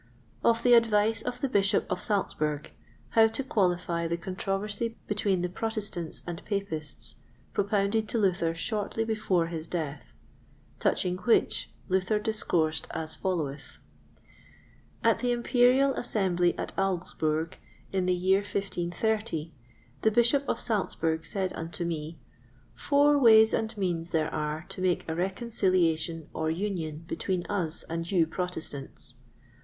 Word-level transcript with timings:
Of 0.43 0.63
the 0.63 0.73
Advice 0.73 1.21
of 1.21 1.41
the 1.41 1.47
Bishop 1.47 1.85
of 1.87 2.01
Salzburg, 2.01 2.71
how 3.09 3.27
to 3.27 3.43
qualify 3.43 4.07
the 4.07 4.17
Controversy 4.17 4.97
between 5.07 5.43
the 5.43 5.47
Protestants 5.47 6.23
and 6.25 6.43
Papists, 6.43 7.17
propounded 7.53 8.09
to 8.09 8.17
Luther 8.17 8.55
shortly 8.55 9.03
before 9.03 9.45
his 9.45 9.67
Death; 9.67 10.11
touching 10.79 11.17
which, 11.17 11.69
Luther 11.87 12.17
discoursed 12.17 12.87
as 12.89 13.13
followeth: 13.13 13.77
At 15.03 15.19
the 15.19 15.31
Imperial 15.31 15.93
Assembly 15.93 16.57
at 16.57 16.73
Augsburg, 16.79 17.59
in 17.91 18.07
the 18.07 18.15
year 18.15 18.39
1530, 18.39 19.53
the 20.01 20.09
Bishop 20.09 20.49
of 20.49 20.59
Salzburg 20.59 21.23
said 21.27 21.53
unto 21.53 21.85
me, 21.85 22.17
"Four 22.73 23.19
ways 23.19 23.53
and 23.53 23.77
means 23.77 24.09
there 24.09 24.33
are 24.33 24.65
to 24.69 24.81
make 24.81 25.07
a 25.07 25.13
reconciliation 25.13 26.27
or 26.33 26.49
union 26.49 27.03
between 27.07 27.45
us 27.45 27.83
and 27.83 28.09
you 28.09 28.25
Protestants. 28.25 29.13